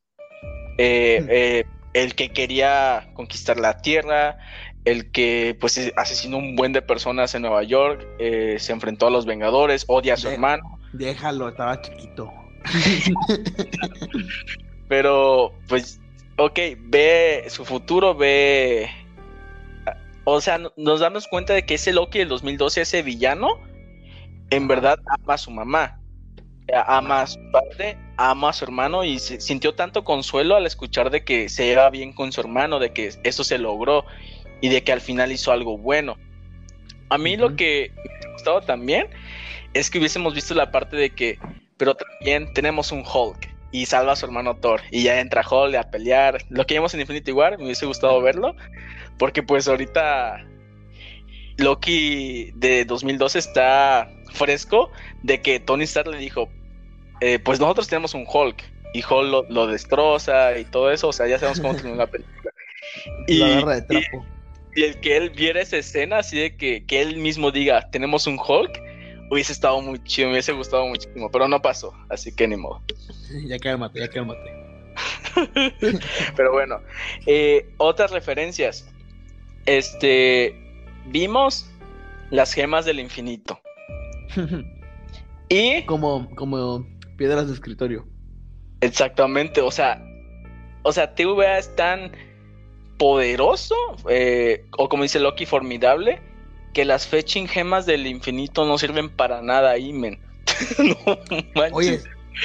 [0.78, 4.38] Eh, eh, el que quería conquistar la Tierra,
[4.86, 9.12] el que pues asesinó un buen de personas en Nueva York, eh, se enfrentó a
[9.12, 10.80] los Vengadores, odia a su hermano.
[10.94, 12.32] Déjalo, estaba chiquito.
[14.88, 16.00] Pero pues
[16.38, 18.90] ok, ve su futuro, ve...
[20.24, 23.60] O sea, nos damos cuenta de que ese Loki del 2012, ese villano,
[24.52, 26.00] en verdad ama a su mamá,
[26.86, 31.10] ama a su padre, ama a su hermano y se sintió tanto consuelo al escuchar
[31.10, 34.06] de que se lleva bien con su hermano, de que eso se logró
[34.62, 36.18] y de que al final hizo algo bueno.
[37.10, 39.08] A mí lo que me ha gustado también
[39.74, 41.40] es que hubiésemos visto la parte de que,
[41.78, 44.82] pero también tenemos un Hulk y salva a su hermano Thor.
[44.92, 46.44] Y ya entra Hulk a pelear.
[46.50, 48.56] Lo que vimos en Infinity War, me hubiese gustado verlo.
[49.18, 50.46] Porque pues ahorita
[51.58, 54.92] Loki de 2012 está fresco
[55.24, 56.50] de que Tony Stark le dijo,
[57.22, 58.64] eh, pues nosotros tenemos un Hulk.
[58.94, 61.10] Y Hulk lo, destroza y todo eso.
[61.10, 62.52] O sea, ya sabemos cómo terminó la película.
[63.28, 63.64] Y, y,
[64.76, 68.40] el que él viera esa escena, así de que, que él mismo diga, tenemos un
[68.40, 68.82] Hulk
[69.32, 72.82] hubiese estado muy chido, me hubiese gustado muchísimo, pero no pasó, así que ni modo.
[73.48, 74.62] Ya cálmate, ya cálmate.
[76.36, 76.82] pero bueno,
[77.26, 78.86] eh, otras referencias.
[79.66, 80.54] Este,
[81.06, 81.72] vimos
[82.30, 83.58] las gemas del infinito.
[85.50, 85.84] y...
[85.86, 88.06] Como, como piedras de escritorio.
[88.82, 90.04] Exactamente, o sea,
[90.84, 92.12] o sea, TVA es tan
[93.02, 93.74] poderoso,
[94.12, 96.22] eh, o como dice Loki, formidable,
[96.72, 100.20] que las fetching gemas del infinito no sirven para nada ahí, men.
[100.78, 102.00] no Oye,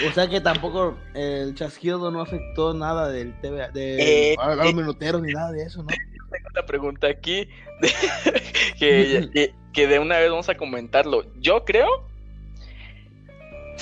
[0.09, 4.73] o sea que tampoco el chasquido no afectó nada del TV, de eh, los eh,
[4.73, 5.89] minuteros ni nada de eso, ¿no?
[6.31, 7.47] Tengo una pregunta aquí
[8.79, 11.27] que, que, de una vez vamos a comentarlo.
[11.39, 12.09] Yo creo.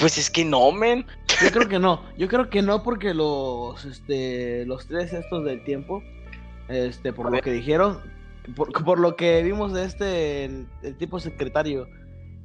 [0.00, 1.06] Pues es que no, men.
[1.40, 2.04] Yo creo que no.
[2.18, 6.02] Yo creo que no porque los este los tres estos del tiempo
[6.68, 8.00] este por lo que dijeron
[8.54, 11.88] por, lo que vimos de este, el, tipo secretario,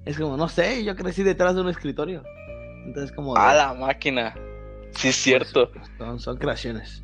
[0.05, 2.23] es como, no sé, yo crecí detrás de un escritorio.
[2.85, 3.35] Entonces, como.
[3.35, 4.33] A la máquina.
[4.91, 5.71] Sí, es cierto.
[6.17, 7.03] son, creaciones.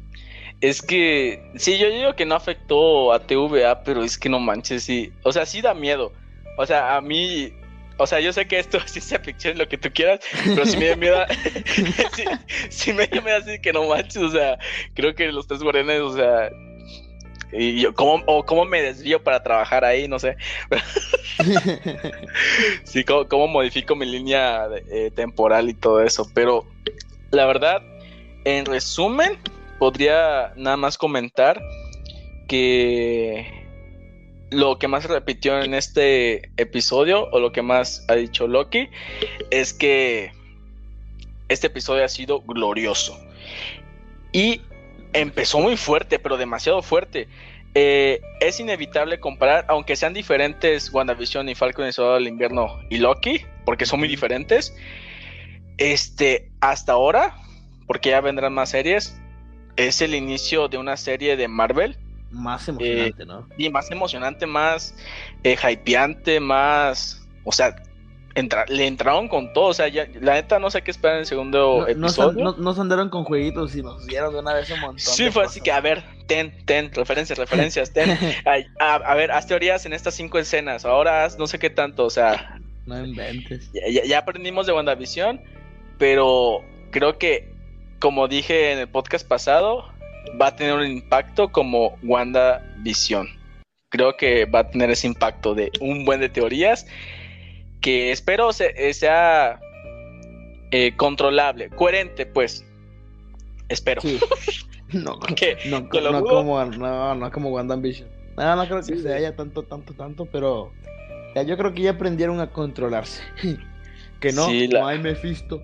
[0.61, 4.83] Es que, sí, yo digo que no afectó a TVA, pero es que no manches,
[4.83, 5.11] sí.
[5.23, 6.13] O sea, sí da miedo.
[6.57, 7.51] O sea, a mí,
[7.97, 10.77] o sea, yo sé que esto es ciencia ficción, lo que tú quieras, pero si
[10.77, 11.17] me da miedo,
[12.69, 14.57] sí, me da miedo así que no manches, o sea,
[14.93, 16.49] creo que los tres guardianes, o sea,
[17.51, 20.07] y yo, ¿cómo, o cómo me desvío para trabajar ahí?
[20.07, 20.37] No sé.
[22.83, 26.29] sí, ¿cómo, modifico mi línea eh, temporal y todo eso.
[26.33, 26.65] Pero
[27.31, 27.81] la verdad,
[28.43, 29.37] en resumen,
[29.79, 31.61] podría nada más comentar
[32.47, 33.65] que
[34.51, 38.89] lo que más se repitió en este episodio, o lo que más ha dicho Loki,
[39.49, 40.31] es que
[41.49, 43.19] este episodio ha sido glorioso.
[44.31, 44.61] Y
[45.15, 47.27] empezó muy fuerte, pero demasiado fuerte.
[47.73, 52.97] Eh, es inevitable comparar, aunque sean diferentes WandaVision y Falcon y Soldado del Invierno y
[52.97, 54.75] Loki, porque son muy diferentes.
[55.77, 57.35] Este, hasta ahora,
[57.85, 59.19] porque ya vendrán más series,
[59.75, 61.97] es el inicio de una serie de Marvel.
[62.31, 63.47] Más emocionante, ¿no?
[63.57, 64.95] Y más emocionante, más
[65.43, 67.27] eh, hypeante, más.
[67.43, 67.75] O sea,
[68.67, 71.25] le entraron con todo, o sea, ya, la neta no sé qué esperar en el
[71.25, 72.55] segundo episodio.
[72.57, 74.99] No, se andaron con jueguitos y nos dieron de una vez un montón.
[74.99, 78.09] Sí, fue así que, a ver, ten, ten, referencias, referencias, ten.
[78.79, 82.09] a, ver, haz teorías en estas cinco escenas, ahora haz no sé qué tanto, o
[82.09, 82.59] sea.
[82.85, 83.71] No inventes.
[83.73, 85.41] Ya, ya aprendimos de WandaVision,
[85.97, 87.53] pero creo que,
[87.99, 89.91] como dije en el podcast pasado,
[90.39, 93.29] va a tener un impacto como WandaVision.
[93.89, 96.85] Creo que va a tener ese impacto de un buen de teorías
[97.85, 99.59] que espero eh, sea
[100.71, 102.65] eh, controlable, coherente, pues.
[103.69, 104.01] Espero.
[104.89, 105.19] No,
[105.65, 108.07] no, no, como, no, no como WandaVision.
[108.37, 110.71] No, no creo que se haya tanto, tanto, tanto, pero
[111.33, 113.21] ya, yo creo que ya aprendieron a controlarse.
[114.19, 115.61] que no, no hay Mephisto.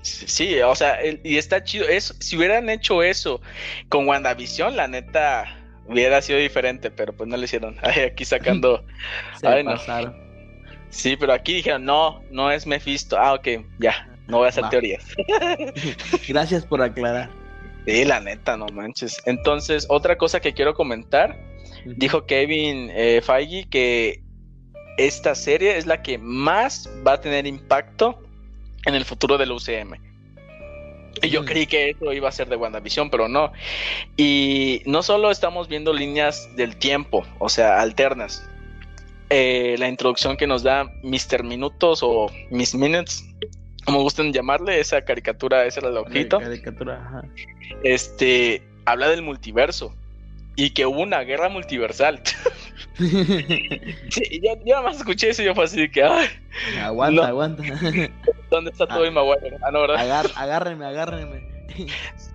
[0.00, 1.86] Sí, o sea, y está chido.
[1.86, 3.40] Eso, si hubieran hecho eso
[3.90, 5.44] con WandaVision, la neta
[5.86, 7.76] hubiera sido diferente, pero pues no lo hicieron.
[7.82, 8.82] aquí sacando.
[9.38, 10.31] Se pasaron.
[10.92, 13.18] Sí, pero aquí dijeron, no, no es Mephisto.
[13.18, 15.02] Ah, ok, ya, no voy a hacer teorías.
[16.28, 17.30] Gracias por aclarar.
[17.86, 19.20] Sí, la neta, no manches.
[19.24, 21.36] Entonces, otra cosa que quiero comentar,
[21.96, 24.22] dijo Kevin eh, Feige que
[24.98, 28.22] esta serie es la que más va a tener impacto
[28.84, 29.94] en el futuro del UCM.
[31.22, 33.50] Y yo creí que eso iba a ser de WandaVision, pero no.
[34.18, 38.46] Y no solo estamos viendo líneas del tiempo, o sea, alternas,
[39.32, 41.42] eh, la introducción que nos da Mr.
[41.42, 43.24] Minutos o Miss Minutes,
[43.84, 46.38] como gusten llamarle, esa caricatura, ese relojito.
[46.38, 47.22] Caricatura,
[47.82, 49.94] Este, habla del multiverso
[50.56, 52.20] y que hubo una guerra multiversal.
[52.98, 56.28] sí, yo, yo, nada más escuché eso y yo fue así de que, ay,
[56.82, 57.62] aguanta, aguanta.
[58.50, 59.56] ¿Dónde está todo ah, Maguire?
[59.62, 59.96] Ah, no, ¿verdad?
[59.96, 61.48] Agar, agárreme, agárreme.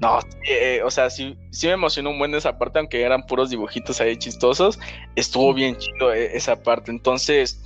[0.00, 3.50] No, eh, o sea, sí, sí me emocionó un buen esa parte, aunque eran puros
[3.50, 4.78] dibujitos ahí chistosos.
[5.14, 6.90] Estuvo bien chido eh, esa parte.
[6.90, 7.62] Entonces,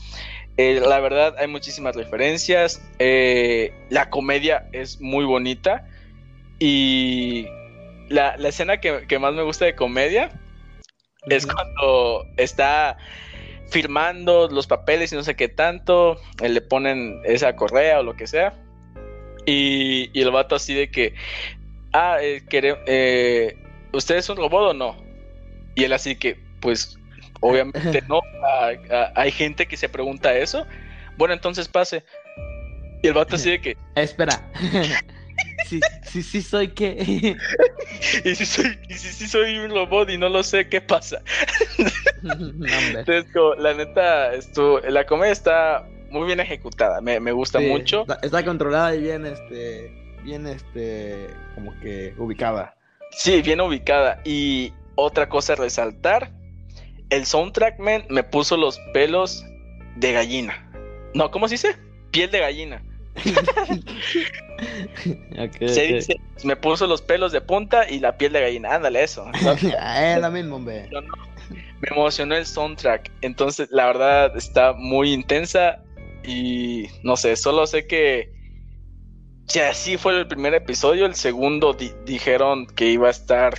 [0.56, 2.82] eh, la verdad, hay muchísimas referencias.
[2.98, 5.86] la comedia es muy bonita.
[6.58, 7.46] Y
[8.08, 10.30] la, escena que, más me gusta de comedia
[11.26, 12.96] es cuando está
[13.68, 16.20] firmando los papeles y no sé qué tanto.
[16.40, 18.54] le ponen esa correa o lo que sea.
[19.46, 21.14] Y, y, el vato así de que,
[21.92, 23.56] ah, eh, eh,
[23.92, 24.96] ¿usted es un robot o no?
[25.74, 26.98] Y él así que, pues,
[27.40, 28.20] obviamente no.
[29.14, 30.66] hay gente que se pregunta eso.
[31.16, 32.04] Bueno, entonces pase.
[33.02, 33.76] Y el vato así de que...
[33.94, 34.40] Espera.
[35.66, 37.36] sí, sí, sí soy qué.
[38.24, 41.22] y si soy, y si, soy un robot y no lo sé, ¿qué pasa?
[42.22, 43.26] Entonces,
[43.58, 48.02] la neta, esto, la comedia está muy bien ejecutada, me, gusta mucho.
[48.02, 52.76] Está, está, controlada y bien, este, bien, este, como que ubicada.
[53.12, 54.20] Sí, bien ubicada.
[54.24, 56.30] Y otra cosa a resaltar,
[57.10, 59.44] el soundtrack, man, me puso los pelos
[59.96, 60.66] de gallina.
[61.14, 61.76] No, ¿cómo se dice?
[62.10, 62.82] Piel de gallina.
[66.44, 68.76] me puso los pelos de punta y la piel de gallina.
[68.76, 69.26] Ándale, eso.
[69.34, 70.88] es lo mismo, hombre.
[71.50, 73.10] Me emocionó el soundtrack.
[73.22, 75.82] Entonces, la verdad, está muy intensa.
[76.22, 78.30] Y no sé, solo sé que
[79.50, 83.54] si así fue el primer episodio, el segundo dijeron que iba a estar.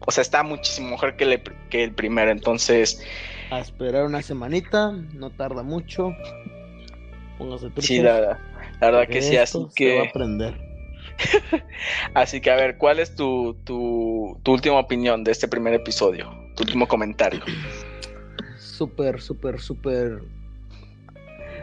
[0.00, 3.04] O sea, está muchísimo mejor que, que el primero, entonces.
[3.50, 6.16] A esperar una semanita, no tarda mucho.
[7.36, 8.40] Póngase Sí, la,
[8.80, 9.98] verdad que sí, así que.
[9.98, 10.58] Va a aprender.
[12.14, 16.34] así que, a ver, ¿cuál es tu, tu, tu última opinión de este primer episodio?
[16.56, 17.42] Tu último comentario.
[18.56, 20.22] Súper, súper, súper.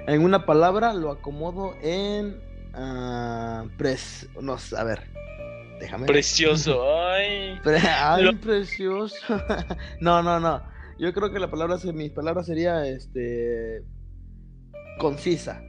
[0.07, 5.03] En una palabra lo acomodo en Ah, pres no, a ver,
[5.79, 6.05] déjame.
[6.05, 7.59] Precioso, ay.
[7.65, 9.15] ay, precioso.
[10.01, 10.61] no, no, no.
[10.99, 13.83] Yo creo que la palabra, mi palabra sería, este,
[14.99, 15.61] concisa,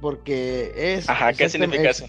[0.00, 1.08] porque es.
[1.08, 2.06] Ajá, ¿qué significa eso?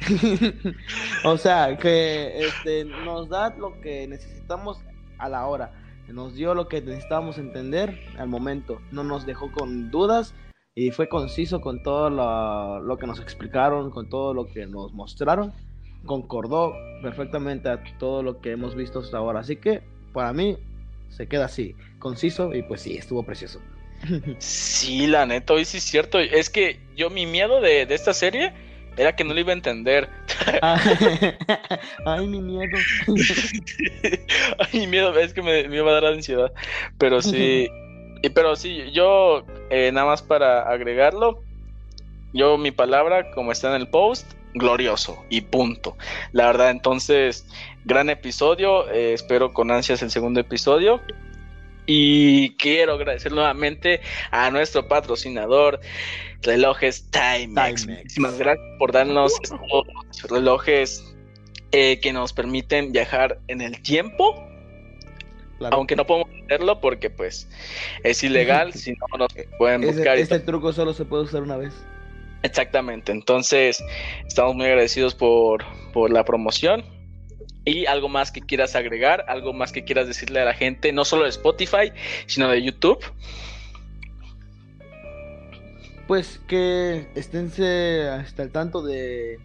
[1.24, 4.78] o sea, que este, nos da lo que necesitamos
[5.18, 5.72] a la hora.
[6.08, 8.80] Nos dio lo que necesitábamos entender al momento.
[8.90, 10.34] No nos dejó con dudas
[10.74, 15.52] y fue conciso con todo lo, que nos explicaron, con todo lo que nos mostraron,
[16.06, 19.40] concordó perfectamente a todo lo que hemos visto hasta ahora.
[19.40, 20.56] Así que para mí
[21.08, 23.60] se queda así, conciso y pues sí, estuvo precioso.
[24.38, 26.18] Sí, la neta, hoy sí es cierto.
[26.18, 28.54] Es que yo mi miedo de, esta serie
[28.96, 30.08] era que no lo iba a entender.
[32.06, 32.78] Ay, mi miedo.
[34.58, 36.52] Ay, mi miedo, es que me, me iba a dar ansiedad.
[36.96, 37.68] Pero sí,
[38.22, 41.42] y, pero sí, yo eh, nada más para agregarlo,
[42.32, 45.96] yo mi palabra, como está en el post, glorioso y punto.
[46.32, 47.46] La verdad, entonces,
[47.84, 51.00] gran episodio, eh, espero con ansias el segundo episodio.
[51.86, 54.00] Y quiero agradecer nuevamente
[54.30, 55.80] a nuestro patrocinador,
[56.42, 57.86] Relojes Timex.
[57.86, 61.04] Muchísimas gracias por darnos estos relojes
[61.72, 64.49] eh, que nos permiten viajar en el tiempo.
[65.70, 67.48] Aunque no podemos hacerlo porque pues
[68.02, 70.16] es ilegal, si no nos pueden buscar.
[70.18, 71.74] Este truco solo se puede usar una vez.
[72.42, 73.84] Exactamente, entonces
[74.26, 76.84] estamos muy agradecidos por, por la promoción.
[77.66, 81.04] Y algo más que quieras agregar, algo más que quieras decirle a la gente, no
[81.04, 81.92] solo de Spotify,
[82.26, 83.04] sino de YouTube.
[86.06, 89.38] Pues que esténse hasta el tanto de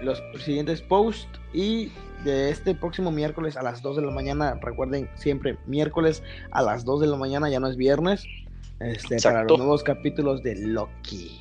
[0.00, 1.90] los siguientes posts y
[2.24, 4.58] de este próximo miércoles a las 2 de la mañana.
[4.60, 8.24] Recuerden siempre miércoles a las 2 de la mañana, ya no es viernes,
[8.80, 11.40] este, para los nuevos capítulos de Loki.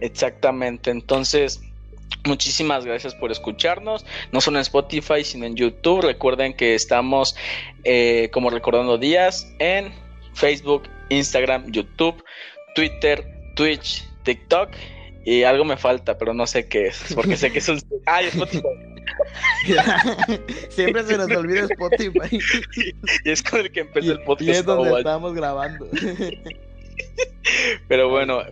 [0.00, 1.60] Exactamente, entonces
[2.24, 6.02] Muchísimas gracias por escucharnos, no solo en Spotify, sino en YouTube.
[6.02, 7.36] Recuerden que estamos
[7.84, 9.92] eh, como recordando días en
[10.34, 12.22] Facebook, Instagram, YouTube,
[12.74, 14.70] Twitter, Twitch, TikTok
[15.24, 17.80] y algo me falta, pero no sé qué es, porque sé que es un...
[18.06, 18.97] ¡Ay, Spotify!
[20.70, 22.38] Siempre se nos olvida Spotify.
[23.24, 24.48] y es con el que empezó el podcast.
[24.48, 25.88] Y es donde estamos grabando.
[27.88, 28.42] Pero bueno,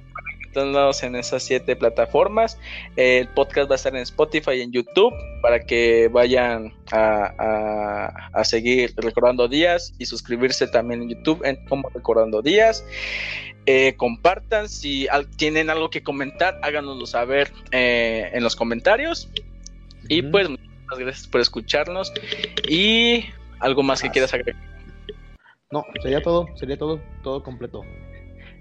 [1.03, 2.59] en esas siete plataformas.
[2.97, 8.95] El podcast va a estar en Spotify y en YouTube para que vayan a, seguir
[8.97, 12.85] recordando días y suscribirse también en YouTube en como recordando días.
[13.67, 19.29] Eh, compartan si tienen algo que comentar, háganoslo saber eh, en los comentarios.
[20.09, 22.13] Y pues muchas gracias por escucharnos
[22.69, 23.25] y
[23.61, 24.63] algo más que quieras agregar.
[25.71, 27.83] No, sería todo, sería todo, todo completo.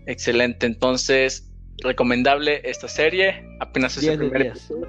[0.07, 1.51] Excelente, entonces
[1.83, 3.45] recomendable esta serie.
[3.59, 4.87] Apenas es el primer episodio.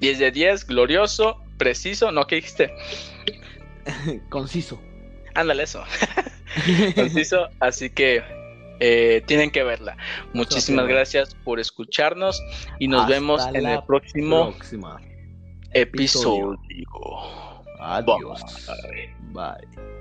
[0.00, 2.26] 10 de 10, glorioso, preciso, ¿no?
[2.26, 2.72] ¿Qué dijiste?
[4.28, 4.80] Conciso.
[5.34, 5.84] Ándale, eso.
[6.94, 8.22] Conciso, así que
[8.80, 9.96] eh, tienen que verla.
[10.32, 12.42] Muchísimas gracias por escucharnos
[12.78, 14.54] y nos vemos en el próximo
[15.74, 16.58] episodio.
[17.78, 18.42] Adiós.
[19.32, 19.93] Bye.